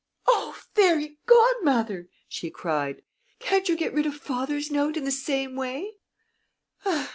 [0.25, 3.03] "Oh, Fairy Godmother!" she cried.
[3.37, 5.93] "Can't you get rid of father's note in the same way?"